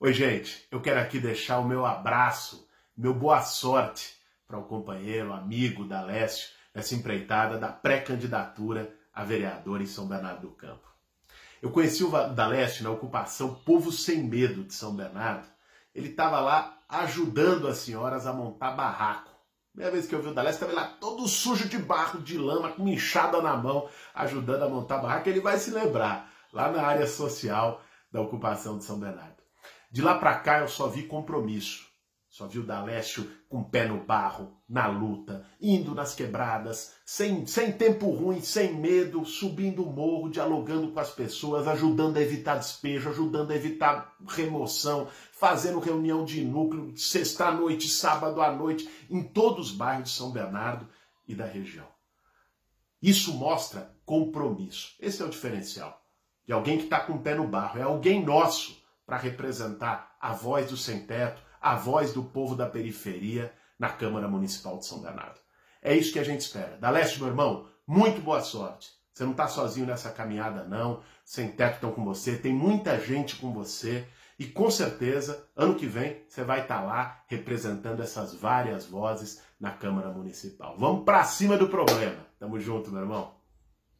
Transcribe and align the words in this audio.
Oi, 0.00 0.12
gente, 0.12 0.66
eu 0.72 0.82
quero 0.82 1.00
aqui 1.00 1.20
deixar 1.20 1.60
o 1.60 1.68
meu 1.68 1.86
abraço, 1.86 2.68
meu 2.96 3.14
boa 3.14 3.40
sorte 3.42 4.16
para 4.46 4.58
o 4.58 4.64
companheiro, 4.64 5.32
amigo 5.32 5.84
da 5.84 6.02
Lécio, 6.02 6.50
nessa 6.74 6.96
empreitada 6.96 7.56
da 7.58 7.68
pré-candidatura 7.68 8.92
a 9.14 9.22
vereador 9.22 9.80
em 9.80 9.86
São 9.86 10.08
Bernardo 10.08 10.48
do 10.48 10.50
Campo. 10.50 10.92
Eu 11.62 11.70
conheci 11.70 12.02
o 12.02 12.10
Dalécio 12.34 12.82
na 12.82 12.90
ocupação 12.90 13.54
Povo 13.54 13.92
Sem 13.92 14.24
Medo 14.24 14.64
de 14.64 14.74
São 14.74 14.94
Bernardo. 14.96 15.46
Ele 15.94 16.08
estava 16.08 16.40
lá 16.40 16.76
ajudando 16.88 17.68
as 17.68 17.78
senhoras 17.78 18.26
a 18.26 18.32
montar 18.32 18.72
barraco. 18.72 19.30
Primeira 19.70 19.92
vez 19.92 20.08
que 20.08 20.14
eu 20.14 20.20
vi 20.20 20.28
o 20.28 20.34
Dalécio, 20.34 20.64
estava 20.64 20.72
lá 20.72 20.88
todo 21.00 21.26
sujo 21.28 21.68
de 21.68 21.78
barro, 21.78 22.20
de 22.20 22.36
lama, 22.36 22.72
com 22.72 22.88
inchada 22.88 23.40
na 23.40 23.56
mão, 23.56 23.88
ajudando 24.12 24.64
a 24.64 24.68
montar 24.68 24.98
barraco. 24.98 25.28
Ele 25.28 25.40
vai 25.40 25.56
se 25.56 25.70
lembrar, 25.70 26.30
lá 26.52 26.70
na 26.70 26.82
área 26.82 27.06
social 27.06 27.80
da 28.10 28.20
ocupação 28.20 28.76
de 28.76 28.84
São 28.84 28.98
Bernardo. 28.98 29.43
De 29.94 30.02
lá 30.02 30.18
para 30.18 30.34
cá 30.40 30.58
eu 30.58 30.66
só 30.66 30.88
vi 30.88 31.04
compromisso. 31.04 31.86
Só 32.28 32.48
vi 32.48 32.58
o 32.58 32.66
Dalécio 32.66 33.30
com 33.48 33.60
o 33.60 33.64
pé 33.64 33.86
no 33.86 34.02
barro, 34.04 34.60
na 34.68 34.88
luta, 34.88 35.46
indo 35.60 35.94
nas 35.94 36.16
quebradas, 36.16 36.96
sem, 37.06 37.46
sem 37.46 37.70
tempo 37.70 38.10
ruim, 38.10 38.40
sem 38.40 38.74
medo, 38.74 39.24
subindo 39.24 39.84
o 39.84 39.92
morro, 39.92 40.28
dialogando 40.28 40.90
com 40.90 40.98
as 40.98 41.12
pessoas, 41.12 41.68
ajudando 41.68 42.16
a 42.16 42.20
evitar 42.20 42.56
despejo, 42.56 43.08
ajudando 43.08 43.52
a 43.52 43.54
evitar 43.54 44.16
remoção, 44.26 45.06
fazendo 45.30 45.78
reunião 45.78 46.24
de 46.24 46.44
núcleo, 46.44 46.92
sexta-noite, 46.96 47.88
sábado 47.88 48.42
à 48.42 48.50
noite, 48.50 48.90
em 49.08 49.22
todos 49.22 49.70
os 49.70 49.76
bairros 49.76 50.10
de 50.10 50.16
São 50.16 50.32
Bernardo 50.32 50.88
e 51.28 51.36
da 51.36 51.46
região. 51.46 51.86
Isso 53.00 53.32
mostra 53.32 53.94
compromisso. 54.04 54.96
Esse 54.98 55.22
é 55.22 55.24
o 55.24 55.30
diferencial 55.30 56.02
de 56.44 56.52
alguém 56.52 56.78
que 56.78 56.84
está 56.84 56.98
com 56.98 57.12
o 57.12 57.22
pé 57.22 57.36
no 57.36 57.46
barro. 57.46 57.78
É 57.78 57.82
alguém 57.82 58.24
nosso 58.24 58.82
para 59.06 59.16
representar 59.16 60.16
a 60.20 60.32
voz 60.32 60.70
do 60.70 60.76
sem-teto, 60.76 61.42
a 61.60 61.74
voz 61.76 62.12
do 62.12 62.22
povo 62.22 62.54
da 62.54 62.66
periferia 62.66 63.52
na 63.78 63.88
Câmara 63.88 64.28
Municipal 64.28 64.78
de 64.78 64.86
São 64.86 65.00
Bernardo. 65.00 65.40
É 65.82 65.94
isso 65.94 66.12
que 66.12 66.18
a 66.18 66.24
gente 66.24 66.40
espera. 66.40 66.78
Daleste, 66.78 67.18
meu 67.18 67.28
irmão, 67.28 67.66
muito 67.86 68.20
boa 68.20 68.40
sorte. 68.40 68.90
Você 69.12 69.24
não 69.24 69.32
está 69.32 69.46
sozinho 69.46 69.86
nessa 69.86 70.10
caminhada, 70.10 70.64
não. 70.64 71.02
Sem 71.24 71.52
teto 71.52 71.74
estão 71.74 71.92
com 71.92 72.04
você, 72.04 72.36
tem 72.36 72.52
muita 72.52 72.98
gente 72.98 73.36
com 73.36 73.52
você. 73.52 74.06
E 74.38 74.46
com 74.46 74.70
certeza, 74.70 75.46
ano 75.54 75.76
que 75.76 75.86
vem, 75.86 76.24
você 76.28 76.42
vai 76.42 76.62
estar 76.62 76.80
tá 76.80 76.84
lá 76.84 77.22
representando 77.28 78.02
essas 78.02 78.34
várias 78.34 78.86
vozes 78.86 79.40
na 79.60 79.70
Câmara 79.70 80.08
Municipal. 80.08 80.76
Vamos 80.76 81.04
para 81.04 81.22
cima 81.22 81.56
do 81.56 81.68
problema. 81.68 82.26
Tamo 82.38 82.58
junto, 82.58 82.90
meu 82.90 83.02
irmão. 83.02 83.43